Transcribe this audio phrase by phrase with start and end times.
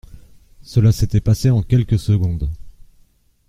[0.63, 2.49] Cela s'était passé en quelques secondes.